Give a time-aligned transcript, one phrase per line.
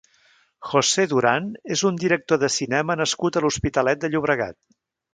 [0.69, 4.63] José Durán és un director de cinema nascut a l'Hospitalet de Llobregat.